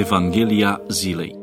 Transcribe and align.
Evanghelia 0.00 0.80
zilei 0.88 1.38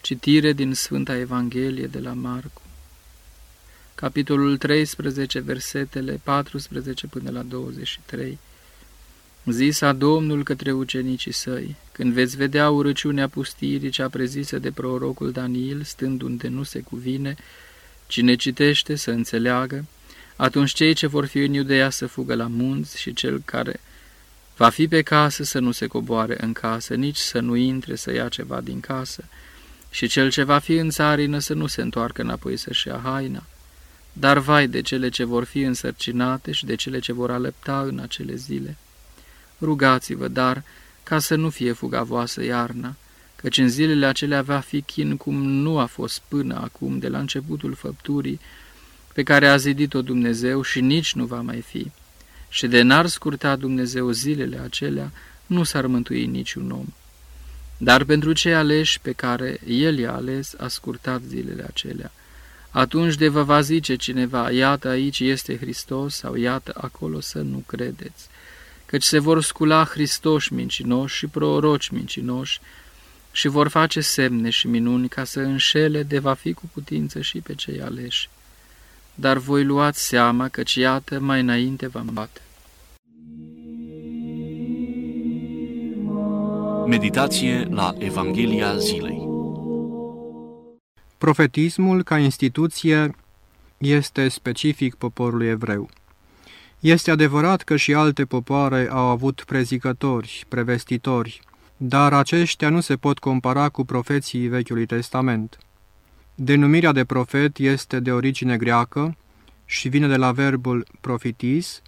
Citire 0.00 0.52
din 0.52 0.74
Sfânta 0.74 1.16
Evanghelie 1.16 1.86
de 1.86 1.98
la 1.98 2.12
Marcu 2.12 2.62
capitolul 3.94 4.56
13, 4.56 5.40
versetele 5.40 6.20
14 6.24 7.06
până 7.06 7.30
la 7.30 7.42
23. 7.42 8.38
Zisa 9.50 9.92
Domnul 9.92 10.42
către 10.42 10.72
ucenicii 10.72 11.32
săi, 11.32 11.76
când 11.92 12.12
veți 12.12 12.36
vedea 12.36 12.70
urăciunea 12.70 13.28
pustirii 13.28 13.90
cea 13.90 14.08
prezisă 14.08 14.58
de 14.58 14.70
prorocul 14.70 15.30
Daniel, 15.30 15.82
stând 15.82 16.22
unde 16.22 16.48
nu 16.48 16.62
se 16.62 16.80
cuvine, 16.80 17.36
cine 18.06 18.34
citește 18.34 18.94
să 18.94 19.10
înțeleagă, 19.10 19.84
atunci 20.36 20.72
cei 20.72 20.94
ce 20.94 21.06
vor 21.06 21.26
fi 21.26 21.38
în 21.38 21.52
Iudeea 21.52 21.90
să 21.90 22.06
fugă 22.06 22.34
la 22.34 22.46
munți 22.46 23.00
și 23.00 23.12
cel 23.12 23.42
care 23.44 23.80
va 24.56 24.68
fi 24.68 24.88
pe 24.88 25.02
casă 25.02 25.44
să 25.44 25.58
nu 25.58 25.70
se 25.70 25.86
coboare 25.86 26.36
în 26.40 26.52
casă, 26.52 26.94
nici 26.94 27.16
să 27.16 27.40
nu 27.40 27.54
intre 27.54 27.94
să 27.94 28.12
ia 28.12 28.28
ceva 28.28 28.60
din 28.60 28.80
casă, 28.80 29.24
și 29.90 30.06
cel 30.06 30.30
ce 30.30 30.42
va 30.42 30.58
fi 30.58 30.74
în 30.74 30.90
țarină 30.90 31.38
să 31.38 31.54
nu 31.54 31.66
se 31.66 31.82
întoarcă 31.82 32.22
înapoi 32.22 32.56
să-și 32.56 32.88
ia 32.88 33.00
haina. 33.02 33.46
Dar 34.12 34.38
vai 34.38 34.68
de 34.68 34.80
cele 34.80 35.08
ce 35.08 35.24
vor 35.24 35.44
fi 35.44 35.60
însărcinate 35.60 36.52
și 36.52 36.64
de 36.64 36.74
cele 36.74 36.98
ce 36.98 37.12
vor 37.12 37.30
alăpta 37.30 37.80
în 37.80 37.98
acele 37.98 38.34
zile. 38.34 38.76
Rugați-vă, 39.60 40.28
dar, 40.28 40.62
ca 41.02 41.18
să 41.18 41.34
nu 41.34 41.50
fie 41.50 41.72
fuga 41.72 42.02
voastră 42.02 42.42
iarna, 42.44 42.96
căci 43.36 43.58
în 43.58 43.68
zilele 43.68 44.06
acelea 44.06 44.42
va 44.42 44.58
fi 44.58 44.82
chin 44.82 45.16
cum 45.16 45.42
nu 45.42 45.78
a 45.78 45.84
fost 45.86 46.22
până 46.28 46.60
acum, 46.62 46.98
de 46.98 47.08
la 47.08 47.18
începutul 47.18 47.74
făpturii, 47.74 48.40
pe 49.14 49.22
care 49.22 49.48
a 49.48 49.56
zidit-o 49.56 50.02
Dumnezeu 50.02 50.62
și 50.62 50.80
nici 50.80 51.14
nu 51.14 51.24
va 51.24 51.40
mai 51.40 51.60
fi. 51.60 51.90
Și 52.48 52.66
de 52.66 52.82
n-ar 52.82 53.06
scurta 53.06 53.56
Dumnezeu 53.56 54.10
zilele 54.10 54.60
acelea, 54.64 55.12
nu 55.46 55.62
s-ar 55.62 55.86
mântui 55.86 56.26
niciun 56.26 56.70
om. 56.70 56.86
Dar 57.78 58.04
pentru 58.04 58.32
cei 58.32 58.54
aleși 58.54 59.00
pe 59.00 59.12
care 59.12 59.60
El 59.66 59.98
i-a 59.98 60.12
ales, 60.12 60.54
a 60.58 60.68
scurtat 60.68 61.20
zilele 61.28 61.64
acelea 61.68 62.12
atunci 62.76 63.14
de 63.14 63.28
vă 63.28 63.42
va 63.42 63.60
zice 63.60 63.96
cineva, 63.96 64.50
iată 64.50 64.88
aici 64.88 65.20
este 65.20 65.56
Hristos 65.56 66.14
sau 66.14 66.34
iată 66.34 66.72
acolo 66.80 67.20
să 67.20 67.38
nu 67.38 67.62
credeți, 67.66 68.28
căci 68.86 69.02
se 69.02 69.18
vor 69.18 69.42
scula 69.42 69.84
Hristoși 69.84 70.52
mincinoși 70.52 71.16
și 71.16 71.26
proroci 71.26 71.88
mincinoși 71.88 72.60
și 73.32 73.48
vor 73.48 73.68
face 73.68 74.00
semne 74.00 74.50
și 74.50 74.66
minuni 74.66 75.08
ca 75.08 75.24
să 75.24 75.40
înșele 75.40 76.02
de 76.02 76.18
va 76.18 76.34
fi 76.34 76.52
cu 76.52 76.70
putință 76.72 77.20
și 77.20 77.38
pe 77.38 77.54
cei 77.54 77.80
aleși. 77.80 78.28
Dar 79.14 79.36
voi 79.36 79.64
luați 79.64 80.06
seama 80.06 80.48
căci 80.48 80.74
iată 80.74 81.20
mai 81.20 81.40
înainte 81.40 81.86
v-am 81.86 82.10
bate. 82.12 82.40
Meditație 86.86 87.66
la 87.70 87.94
Evanghelia 87.98 88.76
zilei 88.76 89.26
Profetismul, 91.18 92.02
ca 92.02 92.18
instituție, 92.18 93.16
este 93.78 94.28
specific 94.28 94.94
poporului 94.94 95.46
evreu. 95.48 95.88
Este 96.80 97.10
adevărat 97.10 97.62
că 97.62 97.76
și 97.76 97.94
alte 97.94 98.24
popoare 98.24 98.88
au 98.90 99.06
avut 99.06 99.42
prezicători, 99.46 100.44
prevestitori, 100.48 101.40
dar 101.76 102.12
aceștia 102.12 102.68
nu 102.68 102.80
se 102.80 102.96
pot 102.96 103.18
compara 103.18 103.68
cu 103.68 103.84
profeții 103.84 104.46
Vechiului 104.48 104.86
Testament. 104.86 105.58
Denumirea 106.34 106.92
de 106.92 107.04
profet 107.04 107.58
este 107.58 108.00
de 108.00 108.12
origine 108.12 108.56
greacă 108.56 109.16
și 109.64 109.88
vine 109.88 110.08
de 110.08 110.16
la 110.16 110.32
verbul 110.32 110.86
profitis, 111.00 111.82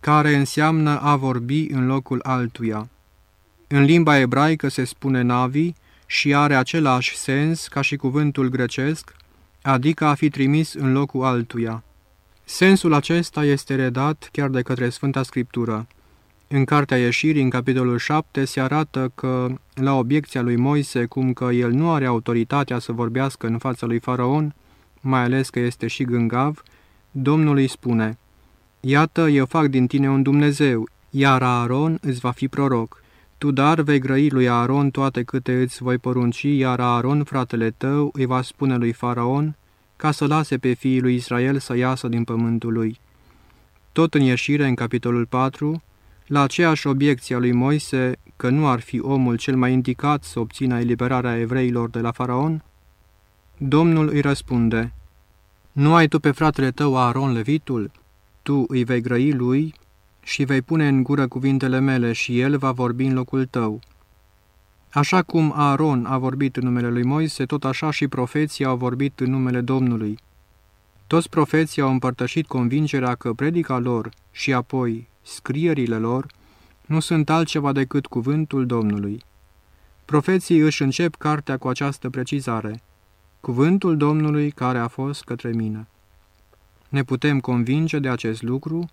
care 0.00 0.36
înseamnă 0.36 1.00
a 1.00 1.16
vorbi 1.16 1.66
în 1.70 1.86
locul 1.86 2.20
altuia. 2.22 2.88
În 3.66 3.82
limba 3.82 4.18
ebraică 4.18 4.68
se 4.68 4.84
spune 4.84 5.22
navi, 5.22 5.72
și 6.12 6.34
are 6.34 6.54
același 6.54 7.16
sens 7.16 7.68
ca 7.68 7.80
și 7.80 7.96
cuvântul 7.96 8.48
grecesc, 8.48 9.14
adică 9.62 10.04
a 10.04 10.14
fi 10.14 10.28
trimis 10.28 10.72
în 10.72 10.92
locul 10.92 11.24
altuia. 11.24 11.84
Sensul 12.44 12.92
acesta 12.92 13.44
este 13.44 13.74
redat 13.74 14.28
chiar 14.32 14.48
de 14.48 14.62
către 14.62 14.88
Sfânta 14.88 15.22
Scriptură. 15.22 15.86
În 16.48 16.64
Cartea 16.64 16.98
Ieșirii, 16.98 17.42
în 17.42 17.50
capitolul 17.50 17.98
7, 17.98 18.44
se 18.44 18.60
arată 18.60 19.12
că, 19.14 19.48
la 19.74 19.94
obiecția 19.94 20.42
lui 20.42 20.56
Moise, 20.56 21.04
cum 21.04 21.32
că 21.32 21.44
el 21.44 21.70
nu 21.70 21.90
are 21.90 22.06
autoritatea 22.06 22.78
să 22.78 22.92
vorbească 22.92 23.46
în 23.46 23.58
fața 23.58 23.86
lui 23.86 23.98
Faraon, 23.98 24.54
mai 25.00 25.22
ales 25.22 25.50
că 25.50 25.58
este 25.58 25.86
și 25.86 26.04
gângav, 26.04 26.62
Domnul 27.10 27.56
îi 27.56 27.66
spune, 27.66 28.18
Iată, 28.80 29.20
eu 29.28 29.46
fac 29.46 29.66
din 29.66 29.86
tine 29.86 30.10
un 30.10 30.22
Dumnezeu, 30.22 30.88
iar 31.10 31.42
Aaron 31.42 31.98
îți 32.00 32.20
va 32.20 32.30
fi 32.30 32.48
proroc. 32.48 33.02
Tu 33.38 33.50
dar 33.50 33.80
vei 33.80 33.98
grăi 33.98 34.28
lui 34.28 34.48
Aaron 34.48 34.90
toate 34.90 35.22
câte 35.22 35.60
îți 35.60 35.82
voi 35.82 35.98
porunci, 35.98 36.42
iar 36.42 36.80
Aaron, 36.80 37.24
fratele 37.24 37.70
tău, 37.70 38.10
îi 38.12 38.26
va 38.26 38.42
spune 38.42 38.76
lui 38.76 38.92
Faraon, 38.92 39.56
ca 40.02 40.10
să 40.10 40.26
lase 40.26 40.58
pe 40.58 40.72
fiii 40.72 41.00
lui 41.00 41.14
Israel 41.14 41.58
să 41.58 41.76
iasă 41.76 42.08
din 42.08 42.24
pământul 42.24 42.72
lui. 42.72 43.00
Tot 43.92 44.14
în 44.14 44.20
ieșire, 44.20 44.66
în 44.66 44.74
capitolul 44.74 45.26
4, 45.26 45.82
la 46.26 46.42
aceeași 46.42 46.86
obiecție 46.86 47.34
a 47.34 47.38
lui 47.38 47.52
Moise, 47.52 48.16
că 48.36 48.48
nu 48.48 48.66
ar 48.68 48.80
fi 48.80 49.00
omul 49.00 49.36
cel 49.36 49.56
mai 49.56 49.72
indicat 49.72 50.24
să 50.24 50.40
obțină 50.40 50.78
eliberarea 50.78 51.38
evreilor 51.38 51.90
de 51.90 52.00
la 52.00 52.10
Faraon, 52.12 52.64
Domnul 53.56 54.08
îi 54.08 54.20
răspunde, 54.20 54.92
Nu 55.72 55.94
ai 55.94 56.08
tu 56.08 56.20
pe 56.20 56.30
fratele 56.30 56.70
tău 56.70 56.96
Aaron 56.96 57.32
levitul? 57.32 57.90
Tu 58.42 58.64
îi 58.68 58.84
vei 58.84 59.00
grăi 59.00 59.32
lui 59.32 59.74
și 60.22 60.44
vei 60.44 60.62
pune 60.62 60.88
în 60.88 61.02
gură 61.02 61.28
cuvintele 61.28 61.78
mele 61.78 62.12
și 62.12 62.40
el 62.40 62.58
va 62.58 62.72
vorbi 62.72 63.04
în 63.04 63.14
locul 63.14 63.46
tău. 63.46 63.80
Așa 64.94 65.22
cum 65.22 65.52
Aaron 65.56 66.06
a 66.06 66.18
vorbit 66.18 66.56
în 66.56 66.64
numele 66.64 66.88
lui 66.88 67.02
Moise, 67.02 67.44
tot 67.44 67.64
așa 67.64 67.90
și 67.90 68.08
profeții 68.08 68.64
au 68.64 68.76
vorbit 68.76 69.20
în 69.20 69.30
numele 69.30 69.60
Domnului. 69.60 70.18
Toți 71.06 71.28
profeții 71.28 71.82
au 71.82 71.90
împărtășit 71.90 72.46
convingerea 72.46 73.14
că 73.14 73.32
predica 73.32 73.78
lor 73.78 74.10
și 74.30 74.52
apoi 74.52 75.08
scrierile 75.22 75.96
lor 75.96 76.26
nu 76.86 77.00
sunt 77.00 77.30
altceva 77.30 77.72
decât 77.72 78.06
cuvântul 78.06 78.66
Domnului. 78.66 79.24
Profeții 80.04 80.58
își 80.58 80.82
încep 80.82 81.14
cartea 81.14 81.56
cu 81.56 81.68
această 81.68 82.10
precizare, 82.10 82.82
cuvântul 83.40 83.96
Domnului 83.96 84.50
care 84.50 84.78
a 84.78 84.88
fost 84.88 85.24
către 85.24 85.50
mine. 85.50 85.86
Ne 86.88 87.02
putem 87.02 87.40
convinge 87.40 87.98
de 87.98 88.08
acest 88.08 88.42
lucru 88.42 88.88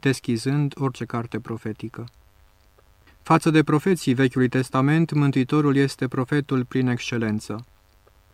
deschizând 0.00 0.74
orice 0.76 1.04
carte 1.04 1.40
profetică. 1.40 2.06
Față 3.28 3.50
de 3.50 3.62
profeții 3.62 4.14
Vechiului 4.14 4.48
Testament, 4.48 5.12
Mântuitorul 5.12 5.76
este 5.76 6.08
profetul 6.08 6.64
prin 6.64 6.88
excelență. 6.88 7.64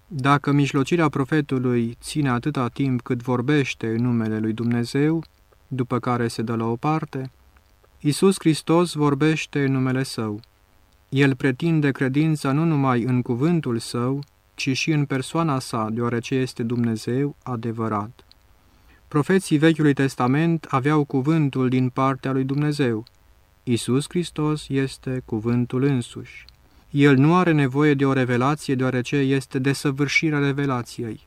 Dacă 0.06 0.52
mijlocirea 0.52 1.08
profetului 1.08 1.96
ține 2.00 2.28
atâta 2.28 2.68
timp 2.68 3.00
cât 3.00 3.22
vorbește 3.22 3.86
în 3.86 4.02
numele 4.02 4.38
lui 4.38 4.52
Dumnezeu, 4.52 5.22
după 5.68 5.98
care 5.98 6.28
se 6.28 6.42
dă 6.42 6.54
la 6.54 6.64
o 6.64 6.76
parte, 6.76 7.30
Iisus 8.00 8.34
Hristos 8.38 8.92
vorbește 8.92 9.64
în 9.64 9.72
numele 9.72 10.02
Său. 10.02 10.40
El 11.08 11.34
pretinde 11.36 11.90
credința 11.90 12.52
nu 12.52 12.64
numai 12.64 13.02
în 13.02 13.22
cuvântul 13.22 13.78
Său, 13.78 14.24
ci 14.54 14.76
și 14.76 14.90
în 14.90 15.04
persoana 15.04 15.58
sa, 15.58 15.88
deoarece 15.92 16.34
este 16.34 16.62
Dumnezeu 16.62 17.36
adevărat. 17.42 18.24
Profeții 19.08 19.58
Vechiului 19.58 19.94
Testament 19.94 20.66
aveau 20.70 21.04
cuvântul 21.04 21.68
din 21.68 21.88
partea 21.88 22.32
lui 22.32 22.44
Dumnezeu. 22.44 23.04
Isus 23.66 24.04
Hristos 24.08 24.68
este 24.68 25.22
cuvântul 25.24 25.82
însuși. 25.82 26.44
El 26.90 27.16
nu 27.16 27.36
are 27.36 27.52
nevoie 27.52 27.94
de 27.94 28.06
o 28.06 28.12
revelație, 28.12 28.74
deoarece 28.74 29.16
este 29.16 29.58
desăvârșirea 29.58 30.38
revelației 30.38 31.26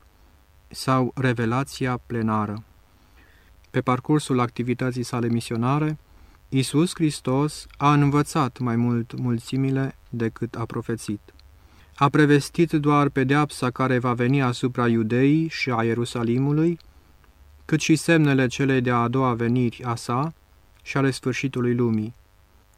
sau 0.68 1.12
revelația 1.16 2.00
plenară. 2.06 2.64
Pe 3.70 3.82
parcursul 3.82 4.40
activității 4.40 5.04
sale 5.04 5.28
misionare, 5.28 5.98
Isus 6.50 6.92
Hristos 6.94 7.66
a 7.78 7.94
învățat 7.94 8.60
mai 8.60 8.76
mult 8.76 9.20
mulțimile 9.20 9.96
decât 10.10 10.56
a 10.56 10.66
profețit. 10.66 11.22
A 11.96 12.10
prevestit 12.10 12.72
doar 12.72 13.10
pedeapsa 13.10 13.70
care 13.70 13.98
va 13.98 14.14
veni 14.14 14.42
asupra 14.42 14.88
iudeii 14.88 15.48
și 15.48 15.70
a 15.70 15.84
Ierusalimului, 15.84 16.80
cât 17.66 17.80
și 17.80 17.96
semnele 17.96 18.48
celei 18.48 18.82
de-a 18.82 19.08
doua 19.08 19.34
veniri 19.34 19.84
a 19.84 19.96
sa 19.96 20.34
și 20.82 20.98
ale 20.98 21.12
sfârșitului 21.12 21.76
lumii. 21.76 22.14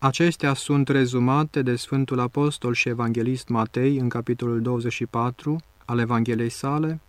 Acestea 0.01 0.53
sunt 0.53 0.87
rezumate 0.87 1.61
de 1.61 1.75
Sfântul 1.75 2.19
Apostol 2.19 2.73
și 2.73 2.89
Evanghelist 2.89 3.47
Matei 3.47 3.97
în 3.97 4.09
capitolul 4.09 4.61
24 4.61 5.61
al 5.85 5.99
Evangheliei 5.99 6.49
sale, 6.49 6.99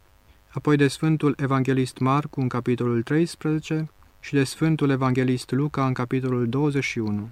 apoi 0.48 0.76
de 0.76 0.88
Sfântul 0.88 1.34
Evanghelist 1.38 1.98
Marcu 1.98 2.40
în 2.40 2.48
capitolul 2.48 3.02
13 3.02 3.90
și 4.20 4.34
de 4.34 4.44
Sfântul 4.44 4.90
Evanghelist 4.90 5.50
Luca 5.50 5.86
în 5.86 5.92
capitolul 5.92 6.48
21. 6.48 7.30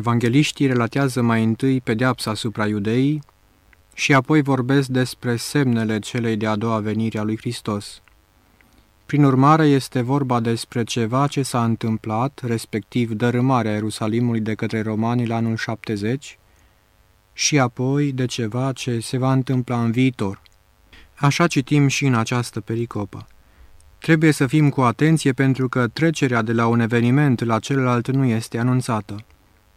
Evangeliștii 0.00 0.66
relatează 0.66 1.22
mai 1.22 1.44
întâi 1.44 1.80
pedeapsa 1.80 2.30
asupra 2.30 2.66
iudeii 2.66 3.22
și 3.94 4.14
apoi 4.14 4.42
vorbesc 4.42 4.88
despre 4.88 5.36
semnele 5.36 5.98
celei 5.98 6.36
de-a 6.36 6.56
doua 6.56 6.78
venire 6.78 7.18
a 7.18 7.22
lui 7.22 7.36
Hristos. 7.36 8.02
Prin 9.06 9.24
urmare, 9.24 9.66
este 9.66 10.00
vorba 10.00 10.40
despre 10.40 10.84
ceva 10.84 11.26
ce 11.26 11.42
s-a 11.42 11.64
întâmplat, 11.64 12.40
respectiv 12.44 13.12
dărâmarea 13.12 13.72
Ierusalimului 13.72 14.40
de 14.40 14.54
către 14.54 14.82
romani 14.82 15.26
la 15.26 15.36
anul 15.36 15.56
70, 15.56 16.38
și 17.32 17.58
apoi 17.58 18.12
de 18.12 18.26
ceva 18.26 18.72
ce 18.72 19.00
se 19.00 19.18
va 19.18 19.32
întâmpla 19.32 19.82
în 19.82 19.90
viitor. 19.90 20.42
Așa 21.14 21.46
citim 21.46 21.86
și 21.86 22.06
în 22.06 22.14
această 22.14 22.60
pericopă. 22.60 23.26
Trebuie 23.98 24.30
să 24.30 24.46
fim 24.46 24.68
cu 24.68 24.80
atenție 24.80 25.32
pentru 25.32 25.68
că 25.68 25.86
trecerea 25.86 26.42
de 26.42 26.52
la 26.52 26.66
un 26.66 26.80
eveniment 26.80 27.44
la 27.44 27.58
celălalt 27.58 28.08
nu 28.08 28.24
este 28.24 28.58
anunțată. 28.58 29.24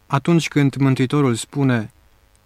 Atunci 0.07 0.47
când 0.47 0.75
Mântuitorul 0.75 1.35
spune 1.35 1.91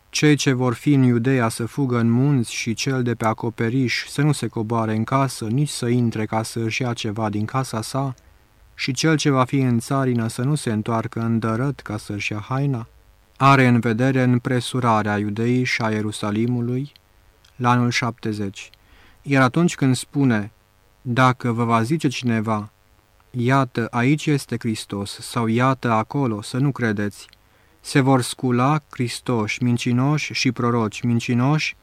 cei 0.09 0.35
ce 0.35 0.51
vor 0.51 0.73
fi 0.73 0.93
în 0.93 1.03
Iudeea 1.03 1.49
să 1.49 1.65
fugă 1.65 1.99
în 1.99 2.09
munți 2.09 2.53
și 2.53 2.73
cel 2.73 3.03
de 3.03 3.15
pe 3.15 3.25
acoperiș 3.25 4.05
să 4.07 4.21
nu 4.21 4.31
se 4.31 4.47
coboare 4.47 4.95
în 4.95 5.03
casă, 5.03 5.45
nici 5.45 5.69
să 5.69 5.87
intre 5.87 6.25
ca 6.25 6.43
să 6.43 6.59
își 6.59 6.81
ia 6.81 6.93
ceva 6.93 7.29
din 7.29 7.45
casa 7.45 7.81
sa, 7.81 8.15
și 8.75 8.91
cel 8.91 9.17
ce 9.17 9.29
va 9.29 9.43
fi 9.43 9.57
în 9.57 9.79
țarină 9.79 10.27
să 10.27 10.41
nu 10.41 10.55
se 10.55 10.71
întoarcă 10.71 11.19
în 11.19 11.39
dărăt 11.39 11.79
ca 11.79 11.97
să-și 11.97 12.31
ia 12.31 12.45
haina, 12.49 12.87
are 13.37 13.67
în 13.67 13.79
vedere 13.79 14.23
împresurarea 14.23 15.17
Iudeii 15.17 15.63
și 15.63 15.81
a 15.81 15.89
Ierusalimului 15.91 16.91
la 17.55 17.69
anul 17.69 17.89
70. 17.89 18.69
Iar 19.21 19.41
atunci 19.41 19.75
când 19.75 19.95
spune, 19.95 20.51
dacă 21.01 21.51
vă 21.51 21.63
va 21.63 21.81
zice 21.81 22.07
cineva, 22.07 22.71
iată, 23.31 23.87
aici 23.91 24.25
este 24.25 24.55
Hristos, 24.59 25.19
sau 25.21 25.47
iată 25.47 25.91
acolo, 25.91 26.41
să 26.41 26.57
nu 26.57 26.71
credeți, 26.71 27.27
se 27.87 27.99
vor 27.99 28.21
scula 28.21 28.79
Cristoși, 28.89 29.63
mincinoși 29.63 30.33
și 30.33 30.51
proroci 30.51 31.01
mincinoși 31.01 31.75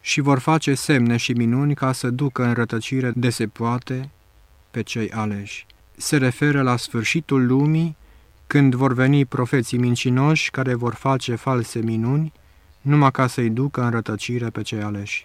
și 0.00 0.20
vor 0.20 0.38
face 0.38 0.74
semne 0.74 1.16
și 1.16 1.32
minuni 1.32 1.74
ca 1.74 1.92
să 1.92 2.10
ducă 2.10 2.44
în 2.44 2.52
rătăcire 2.52 3.12
de 3.14 3.30
se 3.30 3.46
poate 3.46 4.10
pe 4.70 4.82
cei 4.82 5.10
aleși. 5.10 5.66
Se 5.96 6.16
referă 6.16 6.62
la 6.62 6.76
sfârșitul 6.76 7.46
lumii, 7.46 7.96
când 8.46 8.74
vor 8.74 8.92
veni 8.92 9.24
profeții 9.24 9.78
mincinoși 9.78 10.50
care 10.50 10.74
vor 10.74 10.94
face 10.94 11.34
false 11.34 11.78
minuni, 11.78 12.32
numai 12.80 13.10
ca 13.10 13.26
să-i 13.26 13.50
ducă 13.50 13.82
în 13.82 13.90
rătăcire 13.90 14.50
pe 14.50 14.62
cei 14.62 14.82
aleși. 14.82 15.24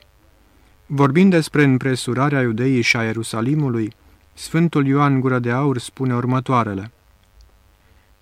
Vorbind 0.86 1.32
despre 1.32 1.64
împresurarea 1.64 2.42
iudeii 2.42 2.82
și 2.82 2.98
a 2.98 3.04
Ierusalimului, 3.04 3.94
Sfântul 4.34 4.86
Ioan 4.86 5.20
Gură 5.20 5.40
de 5.40 5.52
Aur 5.52 5.78
spune 5.78 6.16
următoarele. 6.16 6.92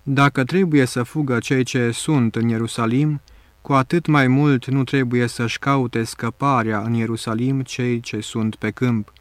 Dacă 0.08 0.44
trebuie 0.44 0.84
să 0.84 1.02
fugă 1.02 1.38
cei 1.38 1.62
ce 1.62 1.90
sunt 1.90 2.36
în 2.36 2.48
Ierusalim, 2.48 3.20
cu 3.62 3.72
atât 3.72 4.06
mai 4.06 4.26
mult 4.26 4.66
nu 4.66 4.84
trebuie 4.84 5.26
să-și 5.26 5.58
caute 5.58 6.04
scăparea 6.04 6.80
în 6.80 6.94
Ierusalim 6.94 7.60
cei 7.60 8.00
ce 8.00 8.20
sunt 8.20 8.54
pe 8.54 8.70
câmp. 8.70 9.12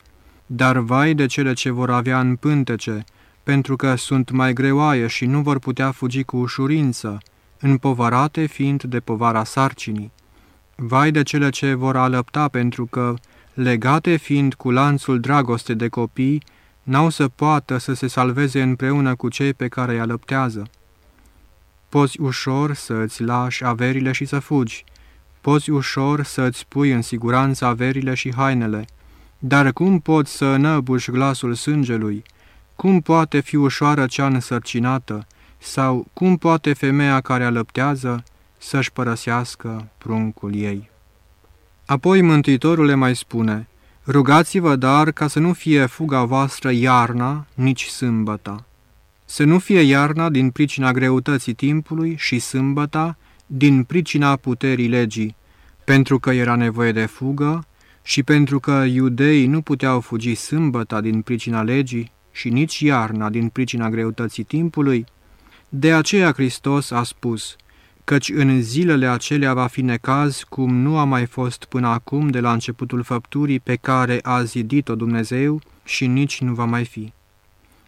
Dar 0.45 0.77
vai 0.77 1.13
de 1.13 1.25
cele 1.25 1.53
ce 1.53 1.69
vor 1.69 1.89
avea 1.89 2.19
în 2.19 2.35
pântece, 2.35 3.03
pentru 3.43 3.75
că 3.75 3.95
sunt 3.95 4.31
mai 4.31 4.53
greoaie 4.53 5.07
și 5.07 5.25
nu 5.25 5.41
vor 5.41 5.59
putea 5.59 5.91
fugi 5.91 6.23
cu 6.23 6.37
ușurință, 6.37 7.17
împovărate 7.59 8.45
fiind 8.45 8.83
de 8.83 8.99
povara 8.99 9.43
sarcinii. 9.43 10.11
Vai 10.75 11.11
de 11.11 11.23
cele 11.23 11.49
ce 11.49 11.73
vor 11.73 11.95
alăpta, 11.97 12.47
pentru 12.47 12.85
că, 12.85 13.13
legate 13.53 14.15
fiind 14.15 14.53
cu 14.53 14.71
lanțul 14.71 15.19
dragoste 15.19 15.73
de 15.73 15.87
copii, 15.87 16.41
n-au 16.85 17.09
să 17.09 17.27
poată 17.27 17.77
să 17.77 17.93
se 17.93 18.07
salveze 18.07 18.61
împreună 18.61 19.15
cu 19.15 19.29
cei 19.29 19.53
pe 19.53 19.67
care 19.67 19.93
îi 19.93 19.99
alăptează. 19.99 20.63
Poți 21.89 22.19
ușor 22.19 22.73
să 22.73 22.93
îți 22.93 23.23
lași 23.23 23.63
averile 23.63 24.11
și 24.11 24.25
să 24.25 24.39
fugi, 24.39 24.83
poți 25.41 25.69
ușor 25.69 26.23
să 26.23 26.41
îți 26.41 26.65
pui 26.67 26.91
în 26.91 27.01
siguranță 27.01 27.65
averile 27.65 28.13
și 28.13 28.33
hainele, 28.33 28.85
dar 29.39 29.71
cum 29.71 29.99
poți 29.99 30.31
să 30.37 30.45
înăbuși 30.45 31.11
glasul 31.11 31.53
sângelui? 31.53 32.23
Cum 32.75 33.01
poate 33.01 33.39
fi 33.39 33.55
ușoară 33.55 34.05
cea 34.05 34.25
însărcinată? 34.25 35.27
Sau 35.57 36.07
cum 36.13 36.37
poate 36.37 36.73
femeia 36.73 37.21
care 37.21 37.45
alăptează 37.45 38.23
să-și 38.57 38.91
părăsească 38.91 39.87
pruncul 39.97 40.55
ei? 40.55 40.89
Apoi 41.85 42.21
Mântuitorul 42.21 42.85
le 42.85 42.93
mai 42.93 43.15
spune, 43.15 43.67
Rugați-vă 44.07 44.75
dar 44.75 45.11
ca 45.11 45.27
să 45.27 45.39
nu 45.39 45.53
fie 45.53 45.85
fuga 45.85 46.23
voastră 46.23 46.71
iarna, 46.71 47.45
nici 47.53 47.85
sâmbăta. 47.85 48.65
Să 49.25 49.43
nu 49.43 49.59
fie 49.59 49.81
iarna 49.81 50.29
din 50.29 50.49
pricina 50.49 50.91
greutății 50.91 51.53
timpului 51.53 52.15
și 52.17 52.39
sâmbăta 52.39 53.17
din 53.45 53.83
pricina 53.83 54.35
puterii 54.35 54.87
legii, 54.87 55.35
pentru 55.83 56.19
că 56.19 56.31
era 56.31 56.55
nevoie 56.55 56.91
de 56.91 57.05
fugă 57.05 57.65
și 58.01 58.23
pentru 58.23 58.59
că 58.59 58.71
iudeii 58.71 59.47
nu 59.47 59.61
puteau 59.61 59.99
fugi 59.99 60.35
sâmbăta 60.35 61.01
din 61.01 61.21
pricina 61.21 61.61
legii 61.61 62.11
și 62.31 62.49
nici 62.49 62.79
iarna 62.79 63.29
din 63.29 63.47
pricina 63.47 63.89
greutății 63.89 64.43
timpului, 64.43 65.05
de 65.69 65.93
aceea 65.93 66.31
Hristos 66.31 66.91
a 66.91 67.03
spus, 67.03 67.55
căci 68.05 68.29
în 68.29 68.61
zilele 68.61 69.07
acelea 69.07 69.53
va 69.53 69.67
fi 69.67 69.81
necaz 69.81 70.43
cum 70.49 70.75
nu 70.75 70.97
a 70.97 71.03
mai 71.03 71.25
fost 71.25 71.65
până 71.65 71.87
acum 71.87 72.27
de 72.27 72.39
la 72.39 72.51
începutul 72.51 73.03
făpturii 73.03 73.59
pe 73.59 73.75
care 73.75 74.19
a 74.23 74.43
zidit-o 74.43 74.95
Dumnezeu 74.95 75.61
și 75.83 76.07
nici 76.07 76.41
nu 76.41 76.53
va 76.53 76.65
mai 76.65 76.85
fi. 76.85 77.13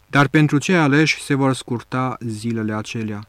Dar 0.08 0.28
pentru 0.28 0.58
cei 0.58 0.78
aleși 0.78 1.22
se 1.22 1.34
vor 1.34 1.54
scurta 1.54 2.18
zilele 2.20 2.74
acelea. 2.74 3.28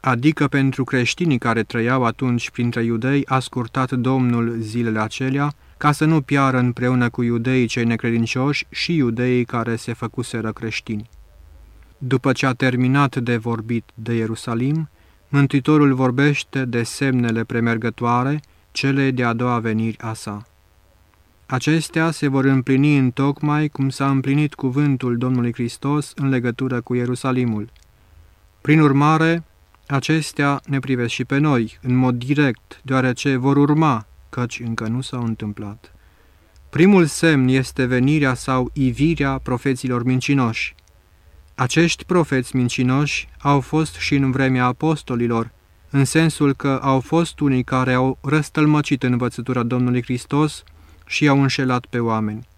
Adică 0.00 0.46
pentru 0.46 0.84
creștinii 0.84 1.38
care 1.38 1.62
trăiau 1.62 2.04
atunci 2.04 2.50
printre 2.50 2.82
iudei 2.84 3.26
a 3.26 3.38
scurtat 3.38 3.92
Domnul 3.92 4.56
zilele 4.58 5.00
acelea, 5.00 5.52
ca 5.76 5.92
să 5.92 6.04
nu 6.04 6.20
piară 6.20 6.58
împreună 6.58 7.10
cu 7.10 7.22
iudeii 7.22 7.66
cei 7.66 7.84
necredincioși 7.84 8.66
și 8.70 8.96
iudeii 8.96 9.44
care 9.44 9.76
se 9.76 9.92
făcuseră 9.92 10.52
creștini. 10.52 11.10
După 11.98 12.32
ce 12.32 12.46
a 12.46 12.52
terminat 12.52 13.16
de 13.16 13.36
vorbit 13.36 13.84
de 13.94 14.14
Ierusalim, 14.14 14.88
Mântuitorul 15.32 15.94
vorbește 15.94 16.64
de 16.64 16.82
semnele 16.82 17.44
premergătoare, 17.44 18.40
cele 18.72 19.10
de 19.10 19.24
a 19.24 19.32
doua 19.32 19.58
veniri 19.58 19.98
a 19.98 20.12
sa. 20.12 20.46
Acestea 21.46 22.10
se 22.10 22.28
vor 22.28 22.44
împlini 22.44 22.96
în 22.96 23.10
tocmai 23.10 23.68
cum 23.68 23.88
s-a 23.88 24.10
împlinit 24.10 24.54
cuvântul 24.54 25.16
Domnului 25.16 25.52
Hristos 25.52 26.12
în 26.16 26.28
legătură 26.28 26.80
cu 26.80 26.94
Ierusalimul. 26.94 27.68
Prin 28.60 28.80
urmare, 28.80 29.44
acestea 29.86 30.60
ne 30.66 30.78
privesc 30.78 31.12
și 31.12 31.24
pe 31.24 31.38
noi, 31.38 31.78
în 31.82 31.94
mod 31.94 32.14
direct, 32.14 32.80
deoarece 32.82 33.36
vor 33.36 33.56
urma, 33.56 34.06
căci 34.28 34.60
încă 34.64 34.86
nu 34.86 35.00
s-au 35.00 35.22
întâmplat. 35.24 35.94
Primul 36.70 37.06
semn 37.06 37.48
este 37.48 37.84
venirea 37.84 38.34
sau 38.34 38.70
ivirea 38.72 39.38
profeților 39.38 40.04
mincinoși. 40.04 40.74
Acești 41.60 42.04
profeți 42.04 42.56
mincinoși 42.56 43.28
au 43.38 43.60
fost 43.60 43.94
și 43.94 44.14
în 44.14 44.30
vremea 44.30 44.64
apostolilor, 44.64 45.50
în 45.90 46.04
sensul 46.04 46.54
că 46.54 46.78
au 46.82 47.00
fost 47.00 47.40
unii 47.40 47.64
care 47.64 47.92
au 47.92 48.18
răstălmăcit 48.20 49.02
învățătura 49.02 49.62
Domnului 49.62 50.02
Hristos 50.02 50.62
și 51.06 51.24
i-au 51.24 51.40
înșelat 51.40 51.86
pe 51.86 51.98
oameni. 51.98 52.48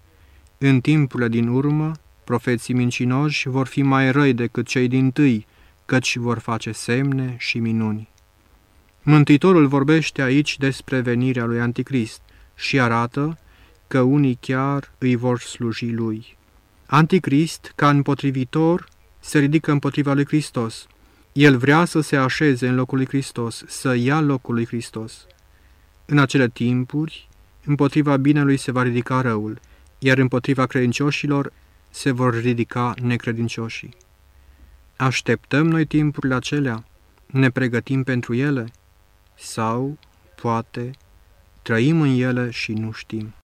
În 0.59 0.81
timpurile 0.81 1.29
din 1.29 1.49
urmă, 1.49 1.93
profeții 2.25 2.75
mincinoși 2.75 3.49
vor 3.49 3.67
fi 3.67 3.83
mai 3.83 4.13
răi 4.13 4.33
decât 4.33 4.67
cei 4.67 4.89
din 4.89 5.11
tâi, 5.11 5.47
căci 5.87 6.17
vor 6.17 6.39
face 6.39 6.73
semne 6.73 7.35
și 7.39 7.59
minuni. 7.59 8.09
Mântuitorul 9.03 9.67
vorbește 9.67 10.23
aici 10.23 10.59
despre 10.59 11.01
venirea 11.01 11.45
lui 11.45 11.61
Anticrist 11.61 12.21
și 12.55 12.81
arată 12.81 13.39
că 13.87 14.01
unii 14.01 14.39
chiar 14.41 14.91
îi 14.99 15.17
vor 15.17 15.41
sluji 15.41 15.91
lui. 15.91 16.37
Anticrist, 16.87 17.73
ca 17.75 17.89
împotrivitor, 17.89 18.91
se 19.25 19.39
ridică 19.39 19.71
împotriva 19.71 20.13
lui 20.13 20.27
Hristos. 20.27 20.87
El 21.33 21.57
vrea 21.57 21.85
să 21.85 22.01
se 22.01 22.17
așeze 22.17 22.69
în 22.69 22.75
locul 22.75 22.97
lui 22.97 23.07
Hristos, 23.07 23.65
să 23.67 23.95
ia 23.95 24.21
locul 24.21 24.55
lui 24.55 24.67
Hristos. 24.67 25.27
În 26.05 26.19
acele 26.19 26.49
timpuri, 26.49 27.29
împotriva 27.65 28.17
binelui 28.17 28.57
se 28.57 28.71
va 28.71 28.83
ridica 28.83 29.21
răul, 29.21 29.61
iar 29.99 30.19
împotriva 30.19 30.67
credincioșilor 30.67 31.53
se 31.91 32.11
vor 32.11 32.41
ridica 32.41 32.95
necredincioșii. 33.03 33.95
Așteptăm 34.97 35.67
noi 35.67 35.85
timpurile 35.85 36.35
acelea? 36.35 36.85
Ne 37.27 37.51
pregătim 37.51 38.03
pentru 38.03 38.35
ele? 38.35 38.73
Sau, 39.35 39.99
poate, 40.41 40.91
trăim 41.63 42.01
în 42.01 42.21
ele 42.21 42.51
și 42.51 42.73
nu 42.73 42.93
știm? 42.93 43.35